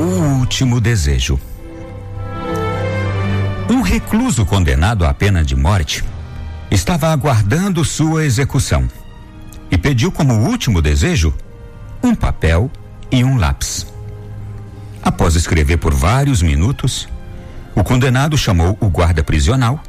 O 0.00 0.38
último 0.38 0.80
desejo. 0.80 1.38
Um 3.68 3.82
recluso 3.82 4.46
condenado 4.46 5.04
à 5.04 5.12
pena 5.12 5.44
de 5.44 5.54
morte 5.54 6.02
estava 6.70 7.08
aguardando 7.08 7.84
sua 7.84 8.24
execução 8.24 8.88
e 9.70 9.76
pediu 9.76 10.10
como 10.10 10.48
último 10.48 10.80
desejo 10.80 11.34
um 12.02 12.14
papel 12.14 12.70
e 13.12 13.22
um 13.22 13.36
lápis. 13.36 13.86
Após 15.02 15.34
escrever 15.36 15.76
por 15.76 15.92
vários 15.92 16.40
minutos, 16.40 17.06
o 17.74 17.84
condenado 17.84 18.38
chamou 18.38 18.78
o 18.80 18.88
guarda 18.88 19.22
prisional 19.22 19.82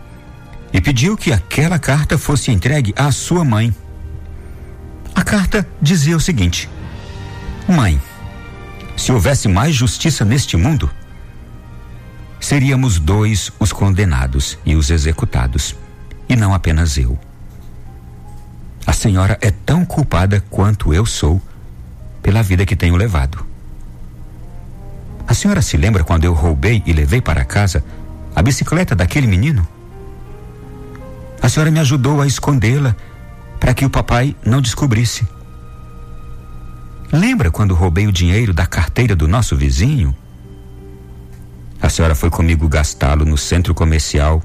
e 0.73 0.81
pediu 0.81 1.15
que 1.15 1.31
aquela 1.31 1.79
carta 1.79 2.17
fosse 2.17 2.51
entregue 2.51 2.93
à 2.97 3.13
sua 3.13 3.45
mãe. 3.45 3.73
A 5.15 5.23
carta 5.23 5.65
dizia 5.81 6.17
o 6.17 6.19
seguinte: 6.19 6.69
Mãe, 7.65 7.97
se 9.01 9.11
houvesse 9.11 9.47
mais 9.47 9.73
justiça 9.73 10.23
neste 10.23 10.55
mundo, 10.55 10.87
seríamos 12.39 12.99
dois 12.99 13.51
os 13.59 13.73
condenados 13.73 14.59
e 14.63 14.75
os 14.75 14.91
executados, 14.91 15.75
e 16.29 16.35
não 16.35 16.53
apenas 16.53 16.99
eu. 16.99 17.17
A 18.85 18.93
senhora 18.93 19.39
é 19.41 19.49
tão 19.49 19.83
culpada 19.83 20.43
quanto 20.51 20.93
eu 20.93 21.03
sou 21.03 21.41
pela 22.21 22.43
vida 22.43 22.63
que 22.63 22.75
tenho 22.75 22.95
levado. 22.95 23.43
A 25.27 25.33
senhora 25.33 25.63
se 25.63 25.77
lembra 25.77 26.03
quando 26.03 26.25
eu 26.25 26.33
roubei 26.33 26.83
e 26.85 26.93
levei 26.93 27.21
para 27.21 27.43
casa 27.43 27.83
a 28.35 28.41
bicicleta 28.43 28.95
daquele 28.95 29.25
menino? 29.25 29.67
A 31.41 31.49
senhora 31.49 31.71
me 31.71 31.79
ajudou 31.79 32.21
a 32.21 32.27
escondê-la 32.27 32.95
para 33.59 33.73
que 33.73 33.83
o 33.83 33.89
papai 33.89 34.35
não 34.45 34.61
descobrisse. 34.61 35.27
Lembra 37.11 37.51
quando 37.51 37.75
roubei 37.75 38.07
o 38.07 38.11
dinheiro 38.11 38.53
da 38.53 38.65
carteira 38.65 39.13
do 39.17 39.27
nosso 39.27 39.57
vizinho? 39.57 40.15
A 41.81 41.89
senhora 41.89 42.15
foi 42.15 42.29
comigo 42.29 42.69
gastá-lo 42.69 43.25
no 43.25 43.37
centro 43.37 43.73
comercial. 43.73 44.41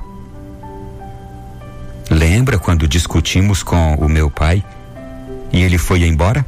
Lembra 2.11 2.59
quando 2.59 2.89
discutimos 2.89 3.63
com 3.63 3.95
o 3.95 4.09
meu 4.09 4.29
pai 4.29 4.65
e 5.53 5.63
ele 5.63 5.79
foi 5.79 6.05
embora? 6.05 6.45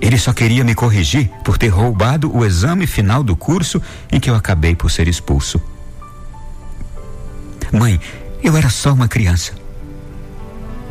Ele 0.00 0.16
só 0.16 0.32
queria 0.32 0.62
me 0.62 0.74
corrigir 0.74 1.28
por 1.44 1.58
ter 1.58 1.68
roubado 1.68 2.34
o 2.34 2.44
exame 2.44 2.86
final 2.86 3.24
do 3.24 3.34
curso 3.34 3.82
em 4.10 4.20
que 4.20 4.30
eu 4.30 4.36
acabei 4.36 4.76
por 4.76 4.88
ser 4.88 5.08
expulso. 5.08 5.60
Mãe, 7.72 8.00
eu 8.40 8.56
era 8.56 8.70
só 8.70 8.92
uma 8.92 9.08
criança. 9.08 9.52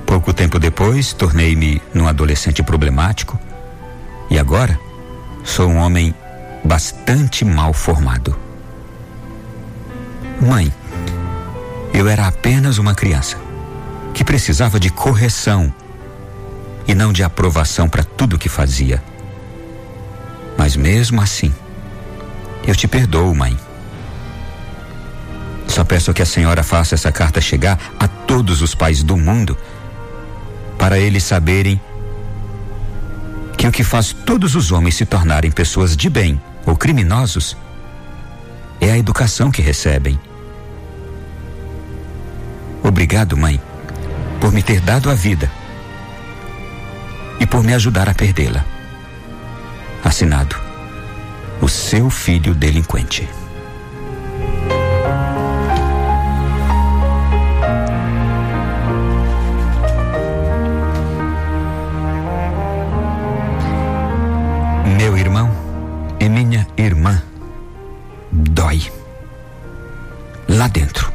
Pouco 0.05 0.33
tempo 0.33 0.59
depois, 0.59 1.13
tornei-me 1.13 1.81
num 1.93 2.07
adolescente 2.07 2.61
problemático 2.61 3.39
e 4.29 4.37
agora 4.37 4.79
sou 5.43 5.67
um 5.67 5.77
homem 5.77 6.13
bastante 6.63 7.43
mal 7.43 7.73
formado. 7.73 8.37
Mãe, 10.41 10.71
eu 11.93 12.07
era 12.07 12.27
apenas 12.27 12.77
uma 12.77 12.93
criança 12.93 13.37
que 14.13 14.23
precisava 14.23 14.79
de 14.79 14.89
correção 14.89 15.73
e 16.87 16.95
não 16.95 17.11
de 17.11 17.23
aprovação 17.23 17.89
para 17.89 18.03
tudo 18.03 18.37
que 18.37 18.49
fazia. 18.49 19.03
Mas 20.57 20.75
mesmo 20.75 21.21
assim, 21.21 21.53
eu 22.65 22.75
te 22.75 22.87
perdoo, 22.87 23.33
mãe. 23.33 23.57
Só 25.67 25.83
peço 25.83 26.13
que 26.13 26.21
a 26.21 26.25
senhora 26.25 26.63
faça 26.63 26.95
essa 26.95 27.11
carta 27.11 27.39
chegar 27.39 27.79
a 27.99 28.07
todos 28.07 28.61
os 28.61 28.73
pais 28.73 29.03
do 29.03 29.15
mundo, 29.15 29.57
para 30.77 30.99
eles 30.99 31.23
saberem 31.23 31.79
o 33.69 33.71
que 33.71 33.83
faz 33.83 34.11
todos 34.11 34.55
os 34.55 34.71
homens 34.71 34.95
se 34.95 35.05
tornarem 35.05 35.51
pessoas 35.51 35.95
de 35.95 36.09
bem 36.09 36.41
ou 36.65 36.75
criminosos 36.75 37.55
é 38.81 38.91
a 38.91 38.97
educação 38.97 39.51
que 39.51 39.61
recebem. 39.61 40.19
Obrigado, 42.83 43.37
mãe, 43.37 43.61
por 44.41 44.51
me 44.51 44.63
ter 44.63 44.81
dado 44.81 45.11
a 45.11 45.13
vida 45.13 45.51
e 47.39 47.45
por 47.45 47.63
me 47.63 47.75
ajudar 47.75 48.09
a 48.09 48.13
perdê-la. 48.13 48.65
Assinado: 50.03 50.55
O 51.61 51.69
seu 51.69 52.09
filho 52.09 52.55
delinquente. 52.55 53.29
Meu 64.99 65.17
irmão 65.17 65.49
e 66.19 66.27
minha 66.27 66.67
irmã, 66.75 67.23
dói. 68.29 68.81
Lá 70.45 70.67
dentro. 70.67 71.09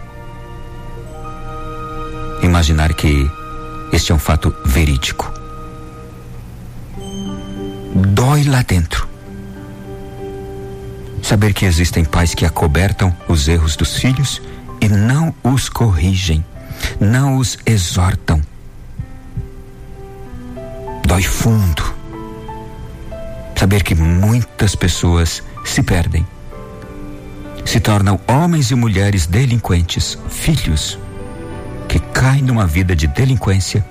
Imaginar 2.42 2.94
que 2.94 3.30
este 3.92 4.10
é 4.10 4.14
um 4.14 4.18
fato 4.18 4.56
verídico. 4.64 5.30
Dói 7.94 8.44
lá 8.44 8.62
dentro. 8.62 9.06
Saber 11.22 11.52
que 11.52 11.66
existem 11.66 12.06
pais 12.06 12.34
que 12.34 12.46
acobertam 12.46 13.14
os 13.28 13.48
erros 13.48 13.76
dos 13.76 13.98
filhos 13.98 14.40
e 14.80 14.88
não 14.88 15.34
os 15.44 15.68
corrigem, 15.68 16.42
não 16.98 17.36
os 17.36 17.58
exortam. 17.66 18.40
Dói 21.06 21.22
fundo 21.22 21.93
saber 23.64 23.82
que 23.82 23.94
muitas 23.94 24.76
pessoas 24.76 25.42
se 25.64 25.82
perdem, 25.82 26.26
se 27.64 27.80
tornam 27.80 28.20
homens 28.28 28.70
e 28.70 28.74
mulheres 28.74 29.26
delinquentes, 29.26 30.18
filhos 30.28 30.98
que 31.88 31.98
caem 31.98 32.42
numa 32.42 32.66
vida 32.66 32.94
de 32.94 33.06
delinquência, 33.06 33.82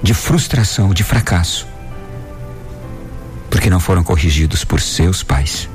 de 0.00 0.14
frustração, 0.14 0.94
de 0.94 1.02
fracasso, 1.02 1.66
porque 3.50 3.68
não 3.68 3.80
foram 3.80 4.04
corrigidos 4.04 4.64
por 4.64 4.80
seus 4.80 5.24
pais. 5.24 5.68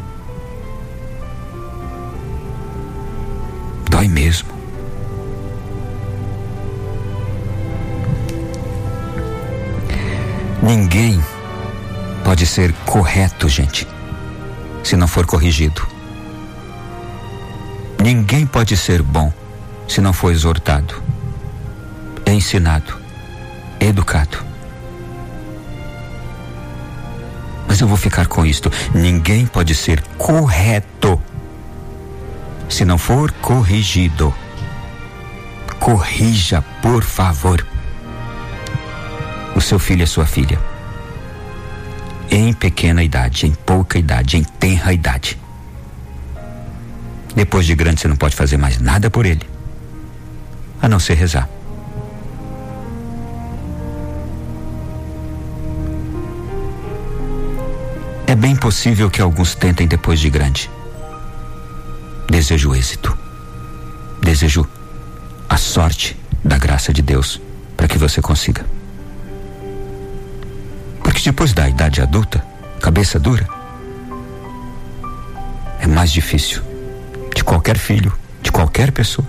Dói 3.90 4.08
mesmo. 4.08 4.50
Ninguém 10.64 11.22
pode 12.24 12.46
ser 12.46 12.74
correto, 12.86 13.50
gente, 13.50 13.88
se 14.84 14.96
não 14.96 15.08
for 15.08 15.26
corrigido. 15.26 15.86
Ninguém 18.02 18.46
pode 18.46 18.76
ser 18.78 19.02
bom 19.02 19.32
se 19.88 20.02
não 20.02 20.14
for 20.14 20.32
exortado, 20.32 21.02
ensinado, 22.26 22.98
educado. 23.80 24.38
Mas 27.68 27.80
eu 27.80 27.88
vou 27.88 27.98
ficar 27.98 28.28
com 28.28 28.46
isto: 28.46 28.72
ninguém 28.94 29.46
pode 29.46 29.76
ser 29.76 30.02
correto 30.18 31.22
se 32.70 32.86
não 32.86 32.98
for 32.98 33.32
corrigido. 33.34 34.34
Corrija, 35.80 36.62
por 36.82 37.04
favor, 37.04 37.66
o 39.56 39.62
seu 39.62 39.80
filho 39.80 40.02
e 40.02 40.04
a 40.04 40.08
sua 40.08 40.26
filha 40.26 40.71
em 42.32 42.54
pequena 42.54 43.04
idade, 43.04 43.46
em 43.46 43.52
pouca 43.52 44.00
idade, 44.00 44.38
em 44.38 44.44
tenra 44.44 44.94
idade. 44.94 45.38
Depois 47.36 47.66
de 47.66 47.76
grande, 47.76 48.00
você 48.00 48.08
não 48.08 48.16
pode 48.16 48.36
fazer 48.36 48.56
mais 48.56 48.80
nada 48.80 49.10
por 49.10 49.26
ele, 49.26 49.42
a 50.82 50.88
não 50.88 50.98
ser 50.98 51.16
rezar. 51.16 51.50
É 58.26 58.36
bem 58.36 58.56
possível 58.56 59.10
que 59.10 59.22
alguns 59.22 59.54
tentem 59.54 59.86
depois 59.86 60.18
de 60.18 60.30
grande. 60.30 60.72
Desejo 62.30 62.74
êxito. 62.74 63.18
Desejo 64.22 64.66
a 65.50 65.58
sorte 65.58 66.18
da 66.42 66.58
graça 66.58 66.94
de 66.94 67.02
Deus 67.02 67.42
para 67.76 67.90
que 67.90 67.98
você 67.98 68.22
consiga. 68.22 68.66
Depois 71.24 71.54
da 71.54 71.70
idade 71.70 72.02
adulta, 72.02 72.44
cabeça 72.82 73.20
dura, 73.20 73.48
é 75.80 75.86
mais 75.86 76.12
difícil 76.12 76.62
de 77.34 77.44
qualquer 77.44 77.78
filho, 77.78 78.12
de 78.42 78.52
qualquer 78.52 78.92
pessoa, 78.92 79.26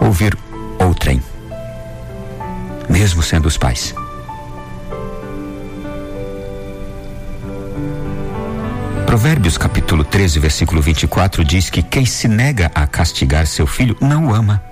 ouvir 0.00 0.36
outrem, 0.78 1.22
mesmo 2.88 3.22
sendo 3.22 3.46
os 3.46 3.56
pais. 3.56 3.94
Provérbios 9.06 9.56
capítulo 9.56 10.04
13, 10.04 10.40
versículo 10.40 10.82
24 10.82 11.44
diz 11.44 11.70
que 11.70 11.82
quem 11.82 12.04
se 12.04 12.26
nega 12.26 12.70
a 12.74 12.86
castigar 12.86 13.46
seu 13.46 13.66
filho 13.66 13.96
não 14.00 14.26
o 14.26 14.34
ama. 14.34 14.62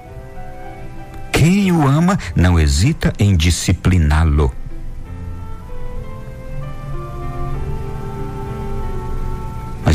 Quem 1.33 1.71
o 1.71 1.87
ama 1.87 2.19
não 2.35 2.59
hesita 2.59 3.13
em 3.19 3.37
discipliná-lo. 3.37 4.53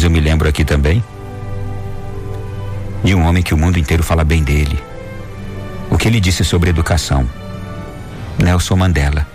Mas 0.01 0.05
eu 0.05 0.09
me 0.09 0.19
lembro 0.19 0.49
aqui 0.49 0.65
também 0.65 1.03
de 3.03 3.13
um 3.13 3.23
homem 3.23 3.43
que 3.43 3.53
o 3.53 3.57
mundo 3.57 3.77
inteiro 3.77 4.01
fala 4.01 4.23
bem 4.23 4.43
dele. 4.43 4.83
O 5.91 5.95
que 5.95 6.07
ele 6.07 6.19
disse 6.19 6.43
sobre 6.43 6.71
educação? 6.71 7.29
Nelson 8.39 8.77
Mandela. 8.77 9.27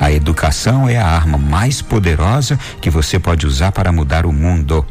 A 0.00 0.10
educação 0.10 0.88
é 0.88 0.96
a 0.96 1.06
arma 1.06 1.38
mais 1.38 1.80
poderosa 1.80 2.58
que 2.80 2.90
você 2.90 3.20
pode 3.20 3.46
usar 3.46 3.70
para 3.70 3.92
mudar 3.92 4.26
o 4.26 4.32
mundo. 4.32 4.84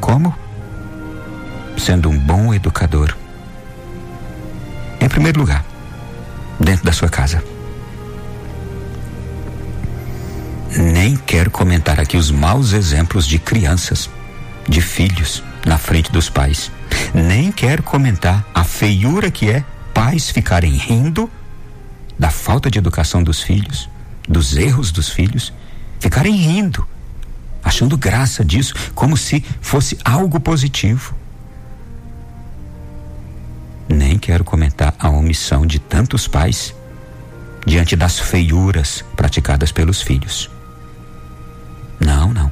Como? 0.00 0.32
Sendo 1.76 2.08
um 2.08 2.16
bom 2.16 2.54
educador. 2.54 3.16
Em 5.00 5.08
primeiro 5.08 5.40
lugar, 5.40 5.64
dentro 6.60 6.84
da 6.84 6.92
sua 6.92 7.08
casa. 7.08 7.42
Nem 10.76 11.16
quero 11.16 11.50
comentar 11.50 11.98
aqui 11.98 12.16
os 12.16 12.30
maus 12.30 12.72
exemplos 12.72 13.26
de 13.26 13.38
crianças, 13.38 14.08
de 14.68 14.80
filhos, 14.80 15.42
na 15.66 15.76
frente 15.78 16.12
dos 16.12 16.30
pais. 16.30 16.70
Nem 17.12 17.50
quero 17.50 17.82
comentar 17.82 18.46
a 18.54 18.62
feiura 18.62 19.30
que 19.30 19.50
é 19.50 19.64
pais 19.92 20.30
ficarem 20.30 20.72
rindo 20.72 21.28
da 22.18 22.30
falta 22.30 22.70
de 22.70 22.78
educação 22.78 23.22
dos 23.22 23.42
filhos, 23.42 23.88
dos 24.28 24.56
erros 24.56 24.92
dos 24.92 25.08
filhos, 25.08 25.52
ficarem 25.98 26.34
rindo, 26.36 26.86
achando 27.64 27.98
graça 27.98 28.44
disso, 28.44 28.74
como 28.94 29.16
se 29.16 29.44
fosse 29.60 29.98
algo 30.04 30.38
positivo. 30.38 31.14
Nem 33.88 34.18
quero 34.18 34.44
comentar 34.44 34.94
a 34.98 35.08
omissão 35.08 35.66
de 35.66 35.80
tantos 35.80 36.28
pais 36.28 36.74
diante 37.66 37.96
das 37.96 38.20
feiuras 38.20 39.04
praticadas 39.16 39.72
pelos 39.72 40.00
filhos. 40.00 40.48
Não, 42.00 42.32
não. 42.32 42.50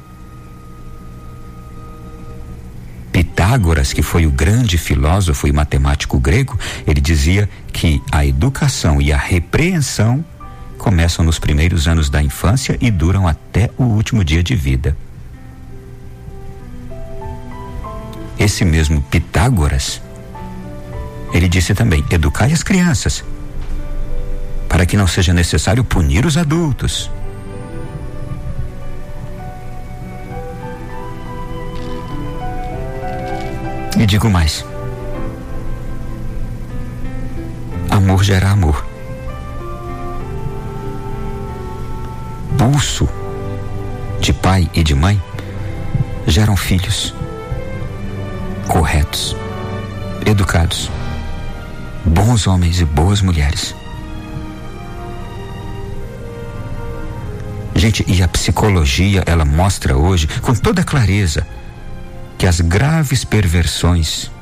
Pitágoras, 3.10 3.92
que 3.92 4.02
foi 4.02 4.26
o 4.26 4.30
grande 4.30 4.76
filósofo 4.76 5.48
e 5.48 5.52
matemático 5.52 6.20
grego, 6.20 6.58
ele 6.86 7.00
dizia 7.00 7.48
que 7.72 8.00
a 8.12 8.24
educação 8.24 9.00
e 9.00 9.12
a 9.12 9.16
repreensão 9.16 10.24
começam 10.76 11.24
nos 11.24 11.38
primeiros 11.38 11.88
anos 11.88 12.08
da 12.08 12.22
infância 12.22 12.78
e 12.80 12.90
duram 12.90 13.26
até 13.26 13.70
o 13.76 13.84
último 13.84 14.22
dia 14.22 14.42
de 14.42 14.54
vida. 14.54 14.96
Esse 18.38 18.64
mesmo 18.64 19.02
Pitágoras, 19.02 20.00
ele 21.32 21.48
disse 21.48 21.74
também: 21.74 22.04
educai 22.10 22.52
as 22.52 22.62
crianças, 22.62 23.24
para 24.68 24.86
que 24.86 24.96
não 24.96 25.06
seja 25.06 25.32
necessário 25.32 25.82
punir 25.82 26.24
os 26.24 26.36
adultos. 26.36 27.10
E 33.98 34.06
digo 34.06 34.30
mais: 34.30 34.64
amor 37.90 38.22
gera 38.22 38.50
amor. 38.50 38.86
Pulso 42.56 43.08
de 44.20 44.32
pai 44.32 44.70
e 44.72 44.84
de 44.84 44.94
mãe 44.94 45.20
geram 46.28 46.56
filhos 46.56 47.12
corretos, 48.68 49.34
educados, 50.26 50.90
bons 52.04 52.46
homens 52.46 52.80
e 52.80 52.84
boas 52.84 53.20
mulheres. 53.20 53.74
Gente, 57.74 58.04
e 58.06 58.22
a 58.22 58.28
psicologia, 58.28 59.24
ela 59.26 59.44
mostra 59.44 59.96
hoje 59.96 60.28
com 60.42 60.54
toda 60.54 60.84
clareza 60.84 61.44
as 62.48 62.62
graves 62.62 63.26
perversões 63.26 64.32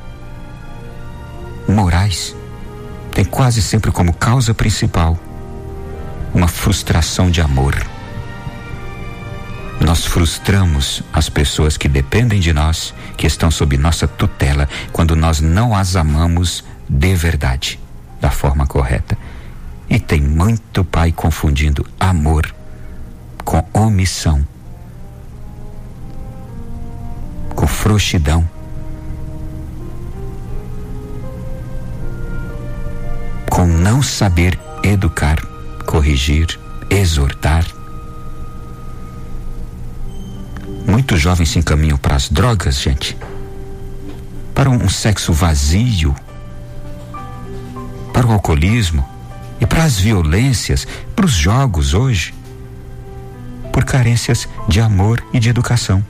morais 1.68 2.36
têm 3.10 3.24
quase 3.24 3.60
sempre 3.60 3.90
como 3.90 4.14
causa 4.14 4.54
principal 4.54 5.18
uma 6.32 6.46
frustração 6.46 7.28
de 7.32 7.40
amor. 7.40 7.74
Nós 9.80 10.06
frustramos 10.06 11.02
as 11.12 11.28
pessoas 11.28 11.76
que 11.76 11.88
dependem 11.88 12.38
de 12.38 12.52
nós, 12.52 12.94
que 13.16 13.26
estão 13.26 13.50
sob 13.50 13.76
nossa 13.76 14.06
tutela, 14.06 14.68
quando 14.92 15.16
nós 15.16 15.40
não 15.40 15.74
as 15.74 15.96
amamos 15.96 16.62
de 16.88 17.12
verdade, 17.16 17.80
da 18.20 18.30
forma 18.30 18.68
correta. 18.68 19.18
E 19.90 19.98
tem 19.98 20.20
muito 20.20 20.84
pai 20.84 21.10
confundindo 21.10 21.84
amor 21.98 22.54
com 23.44 23.66
omissão 23.72 24.46
com 27.56 27.66
frouxidão. 27.66 28.48
Com 33.50 33.66
não 33.66 34.02
saber 34.02 34.58
educar, 34.82 35.40
corrigir, 35.86 36.60
exortar. 36.90 37.66
Muitos 40.86 41.18
jovens 41.18 41.48
se 41.48 41.58
encaminham 41.58 41.96
para 41.96 42.14
as 42.14 42.28
drogas, 42.28 42.80
gente. 42.80 43.16
Para 44.54 44.68
um 44.70 44.88
sexo 44.88 45.32
vazio, 45.32 46.14
para 48.12 48.26
o 48.26 48.32
alcoolismo 48.32 49.06
e 49.60 49.66
para 49.66 49.84
as 49.84 49.98
violências, 49.98 50.86
para 51.14 51.26
os 51.26 51.32
jogos 51.32 51.94
hoje, 51.94 52.34
por 53.72 53.84
carências 53.84 54.46
de 54.68 54.80
amor 54.80 55.22
e 55.32 55.40
de 55.40 55.48
educação 55.48 56.04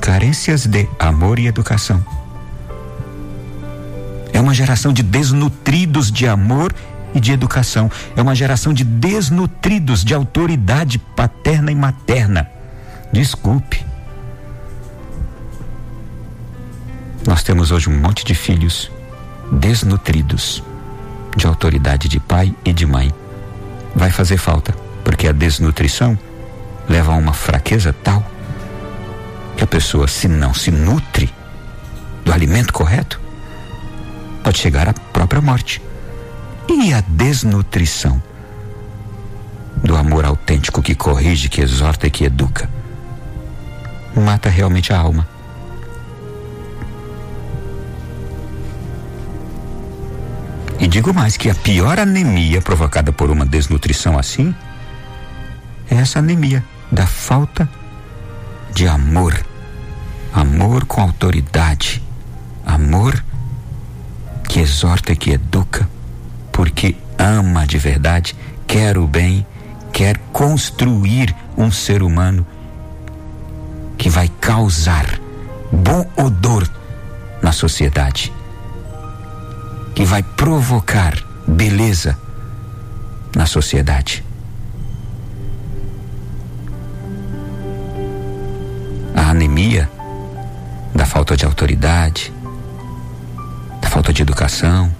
carências 0.00 0.66
de 0.66 0.88
amor 0.98 1.38
e 1.38 1.46
educação. 1.46 2.04
É 4.32 4.40
uma 4.40 4.54
geração 4.54 4.92
de 4.92 5.02
desnutridos 5.02 6.10
de 6.10 6.26
amor 6.26 6.74
e 7.14 7.20
de 7.20 7.32
educação. 7.32 7.90
É 8.14 8.22
uma 8.22 8.34
geração 8.34 8.72
de 8.72 8.84
desnutridos 8.84 10.04
de 10.04 10.14
autoridade 10.14 10.98
paterna 10.98 11.72
e 11.72 11.74
materna. 11.74 12.48
Desculpe. 13.12 13.84
Nós 17.26 17.42
temos 17.42 17.70
hoje 17.70 17.88
um 17.88 17.98
monte 17.98 18.24
de 18.24 18.34
filhos 18.34 18.90
desnutridos 19.50 20.62
de 21.36 21.46
autoridade 21.46 22.08
de 22.08 22.20
pai 22.20 22.54
e 22.64 22.72
de 22.72 22.86
mãe. 22.86 23.12
Vai 23.94 24.10
fazer 24.10 24.36
falta, 24.36 24.74
porque 25.02 25.26
a 25.26 25.32
desnutrição 25.32 26.18
leva 26.88 27.12
a 27.12 27.16
uma 27.16 27.32
fraqueza 27.32 27.92
tal 27.92 28.24
que 29.56 29.64
a 29.64 29.66
pessoa, 29.66 30.06
se 30.06 30.28
não 30.28 30.52
se 30.52 30.70
nutre 30.70 31.32
do 32.24 32.32
alimento 32.32 32.72
correto, 32.72 33.20
pode 34.44 34.58
chegar 34.58 34.88
à 34.88 34.92
própria 34.92 35.40
morte. 35.40 35.80
E 36.68 36.92
a 36.92 37.00
desnutrição 37.00 38.22
do 39.82 39.96
amor 39.96 40.24
autêntico 40.24 40.82
que 40.82 40.94
corrige, 40.94 41.48
que 41.48 41.60
exorta 41.60 42.06
e 42.06 42.10
que 42.10 42.24
educa, 42.24 42.68
mata 44.14 44.48
realmente 44.48 44.92
a 44.92 44.98
alma. 44.98 45.26
E 50.78 50.86
digo 50.86 51.14
mais 51.14 51.36
que 51.36 51.48
a 51.48 51.54
pior 51.54 51.98
anemia 51.98 52.60
provocada 52.60 53.10
por 53.10 53.30
uma 53.30 53.46
desnutrição 53.46 54.18
assim 54.18 54.54
é 55.90 55.94
essa 55.94 56.18
anemia 56.18 56.62
da 56.92 57.06
falta 57.06 57.64
de 57.64 57.85
amor. 58.84 59.46
Amor 60.34 60.84
com 60.84 61.00
autoridade. 61.00 62.02
Amor 62.66 63.24
que 64.48 64.60
exorta 64.60 65.12
e 65.12 65.16
que 65.16 65.30
educa, 65.30 65.88
porque 66.52 66.96
ama 67.18 67.66
de 67.66 67.78
verdade, 67.78 68.34
quer 68.66 68.98
o 68.98 69.06
bem, 69.06 69.46
quer 69.92 70.18
construir 70.32 71.34
um 71.56 71.70
ser 71.70 72.02
humano 72.02 72.46
que 73.96 74.10
vai 74.10 74.28
causar 74.40 75.20
bom 75.72 76.06
odor 76.16 76.68
na 77.42 77.52
sociedade, 77.52 78.32
que 79.94 80.04
vai 80.04 80.22
provocar 80.22 81.14
beleza 81.46 82.18
na 83.34 83.46
sociedade. 83.46 84.24
Anemia 89.36 89.88
da 90.94 91.04
falta 91.04 91.36
de 91.36 91.44
autoridade, 91.44 92.32
da 93.82 93.88
falta 93.88 94.10
de 94.10 94.22
educação, 94.22 94.90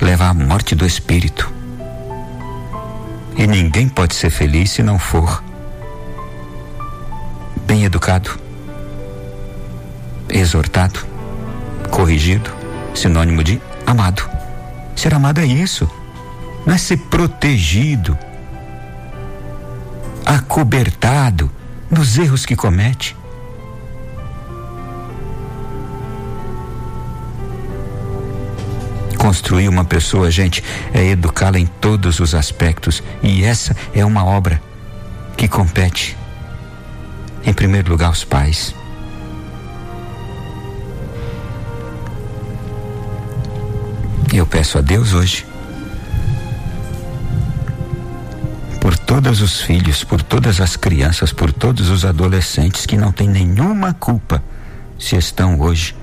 leva 0.00 0.26
à 0.26 0.34
morte 0.34 0.74
do 0.74 0.84
espírito. 0.84 1.50
E 3.36 3.46
ninguém 3.46 3.88
pode 3.88 4.16
ser 4.16 4.30
feliz 4.30 4.72
se 4.72 4.82
não 4.82 4.98
for 4.98 5.42
bem 7.66 7.84
educado, 7.84 8.36
exortado, 10.28 11.06
corrigido, 11.88 12.50
sinônimo 12.94 13.44
de 13.44 13.62
amado. 13.86 14.28
Ser 14.96 15.14
amado 15.14 15.40
é 15.40 15.46
isso, 15.46 15.88
não 16.66 16.74
é 16.74 16.78
ser 16.78 16.96
protegido, 16.96 18.18
acobertado 20.26 21.61
nos 21.92 22.16
erros 22.16 22.46
que 22.46 22.56
comete. 22.56 23.14
Construir 29.18 29.68
uma 29.68 29.84
pessoa, 29.84 30.30
gente, 30.30 30.64
é 30.92 31.10
educá-la 31.10 31.58
em 31.58 31.66
todos 31.66 32.18
os 32.18 32.34
aspectos. 32.34 33.02
E 33.22 33.44
essa 33.44 33.76
é 33.94 34.04
uma 34.04 34.24
obra 34.24 34.60
que 35.36 35.46
compete, 35.46 36.16
em 37.44 37.52
primeiro 37.52 37.90
lugar, 37.90 38.06
aos 38.06 38.24
pais. 38.24 38.74
Eu 44.32 44.46
peço 44.46 44.78
a 44.78 44.80
Deus 44.80 45.12
hoje 45.12 45.51
por 48.82 48.98
todos 48.98 49.40
os 49.40 49.60
filhos, 49.60 50.02
por 50.02 50.20
todas 50.20 50.60
as 50.60 50.74
crianças, 50.74 51.32
por 51.32 51.52
todos 51.52 51.88
os 51.88 52.04
adolescentes 52.04 52.84
que 52.84 52.96
não 52.96 53.12
têm 53.12 53.28
nenhuma 53.28 53.94
culpa 53.94 54.42
se 54.98 55.14
estão 55.14 55.60
hoje 55.60 55.94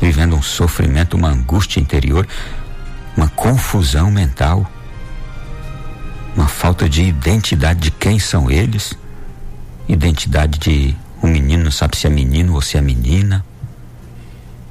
vivendo 0.00 0.36
um 0.36 0.42
sofrimento, 0.42 1.16
uma 1.16 1.30
angústia 1.30 1.80
interior, 1.80 2.24
uma 3.16 3.28
confusão 3.28 4.08
mental, 4.08 4.70
uma 6.36 6.46
falta 6.46 6.88
de 6.88 7.02
identidade 7.02 7.80
de 7.80 7.90
quem 7.90 8.20
são 8.20 8.48
eles, 8.48 8.96
identidade 9.88 10.60
de 10.60 10.94
um 11.20 11.26
menino 11.26 11.64
não 11.64 11.72
sabe 11.72 11.96
se 11.96 12.06
é 12.06 12.10
menino 12.10 12.54
ou 12.54 12.62
se 12.62 12.78
é 12.78 12.80
menina, 12.80 13.44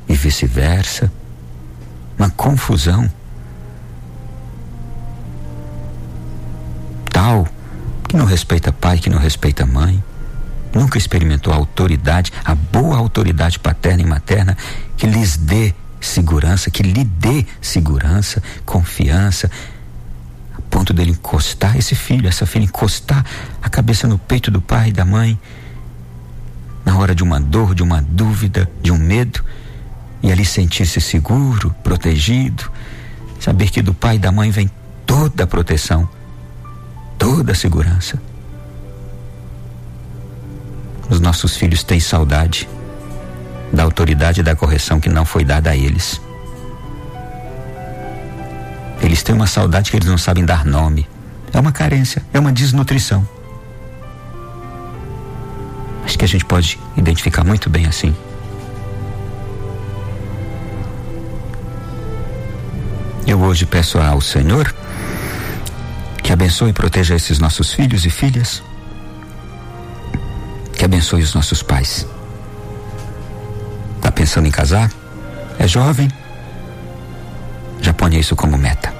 e 0.07 0.13
vice-versa. 0.13 1.11
Uma 2.17 2.29
confusão 2.29 3.11
que 8.07 8.17
não 8.17 8.25
respeita 8.25 8.71
pai, 8.71 8.97
que 8.97 9.09
não 9.09 9.19
respeita 9.19 9.65
mãe, 9.65 10.03
nunca 10.73 10.97
experimentou 10.97 11.53
a 11.53 11.55
autoridade, 11.55 12.31
a 12.43 12.55
boa 12.55 12.97
autoridade 12.97 13.59
paterna 13.59 14.01
e 14.01 14.05
materna 14.05 14.57
que 14.97 15.07
lhes 15.07 15.37
dê 15.37 15.73
segurança, 15.99 16.71
que 16.71 16.83
lhe 16.83 17.03
dê 17.03 17.45
segurança, 17.61 18.41
confiança, 18.65 19.49
a 20.57 20.61
ponto 20.69 20.93
dele 20.93 21.11
encostar 21.11 21.77
esse 21.77 21.95
filho, 21.95 22.27
essa 22.27 22.45
filha 22.45 22.65
encostar 22.65 23.25
a 23.61 23.69
cabeça 23.69 24.07
no 24.07 24.17
peito 24.17 24.49
do 24.49 24.61
pai 24.61 24.89
e 24.89 24.93
da 24.93 25.05
mãe, 25.05 25.39
na 26.83 26.97
hora 26.97 27.13
de 27.13 27.23
uma 27.23 27.39
dor, 27.39 27.75
de 27.75 27.83
uma 27.83 28.01
dúvida, 28.01 28.69
de 28.81 28.91
um 28.91 28.97
medo, 28.97 29.43
e 30.23 30.31
ali 30.31 30.43
sentir-se 30.43 30.99
seguro, 30.99 31.73
protegido, 31.83 32.71
saber 33.39 33.69
que 33.69 33.81
do 33.81 33.93
pai 33.93 34.15
e 34.15 34.19
da 34.19 34.31
mãe 34.31 34.51
vem 34.51 34.69
toda 35.05 35.43
a 35.43 35.47
proteção, 35.47 36.09
toda 37.41 37.53
a 37.53 37.55
segurança. 37.55 38.21
Os 41.09 41.19
nossos 41.19 41.57
filhos 41.57 41.83
têm 41.83 41.99
saudade 41.99 42.69
da 43.73 43.81
autoridade 43.81 44.41
e 44.41 44.43
da 44.43 44.55
correção 44.55 44.99
que 44.99 45.09
não 45.09 45.25
foi 45.25 45.43
dada 45.43 45.71
a 45.71 45.75
eles. 45.75 46.21
Eles 49.01 49.23
têm 49.23 49.33
uma 49.33 49.47
saudade 49.47 49.89
que 49.89 49.97
eles 49.97 50.07
não 50.07 50.19
sabem 50.19 50.45
dar 50.45 50.63
nome. 50.63 51.09
É 51.51 51.59
uma 51.59 51.71
carência, 51.71 52.23
é 52.31 52.39
uma 52.39 52.51
desnutrição. 52.51 53.27
Acho 56.05 56.15
que 56.15 56.25
a 56.25 56.27
gente 56.27 56.45
pode 56.45 56.77
identificar 56.95 57.43
muito 57.43 57.71
bem 57.71 57.87
assim. 57.87 58.15
Eu 63.25 63.39
hoje 63.41 63.65
peço 63.65 63.97
ao 63.97 64.21
Senhor 64.21 64.71
que 66.31 66.33
abençoe 66.33 66.69
e 66.69 66.73
proteja 66.73 67.13
esses 67.13 67.39
nossos 67.39 67.73
filhos 67.73 68.05
e 68.05 68.09
filhas, 68.09 68.63
que 70.71 70.85
abençoe 70.85 71.21
os 71.21 71.35
nossos 71.35 71.61
pais. 71.61 72.07
Está 73.97 74.09
pensando 74.13 74.47
em 74.47 74.51
casar? 74.51 74.89
É 75.59 75.67
jovem? 75.67 76.09
Já 77.81 77.93
ponha 77.93 78.17
isso 78.17 78.33
como 78.33 78.57
meta. 78.57 78.93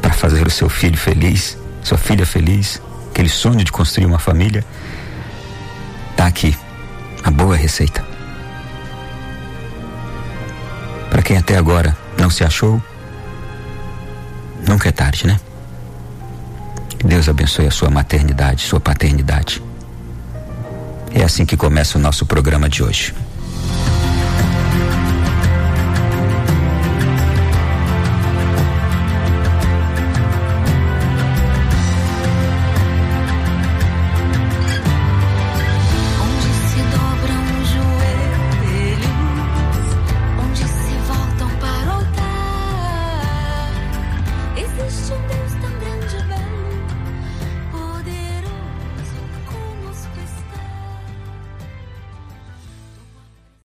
Para 0.00 0.14
fazer 0.14 0.46
o 0.46 0.50
seu 0.50 0.70
filho 0.70 0.96
feliz, 0.96 1.58
sua 1.82 1.98
filha 1.98 2.24
feliz, 2.24 2.80
aquele 3.10 3.28
sonho 3.28 3.62
de 3.62 3.70
construir 3.70 4.06
uma 4.06 4.18
família. 4.18 4.64
Está 6.12 6.26
aqui 6.26 6.56
a 7.22 7.30
boa 7.30 7.54
receita. 7.54 8.02
Para 11.10 11.20
quem 11.20 11.36
até 11.36 11.58
agora 11.58 11.94
não 12.16 12.30
se 12.30 12.42
achou? 12.44 12.82
Nunca 14.66 14.88
é 14.88 14.92
tarde, 14.92 15.26
né? 15.26 15.38
Deus 17.04 17.28
abençoe 17.28 17.66
a 17.66 17.70
sua 17.70 17.90
maternidade, 17.90 18.62
sua 18.62 18.80
paternidade. 18.80 19.62
É 21.12 21.22
assim 21.22 21.46
que 21.46 21.56
começa 21.56 21.98
o 21.98 22.00
nosso 22.00 22.26
programa 22.26 22.68
de 22.68 22.82
hoje. 22.82 23.14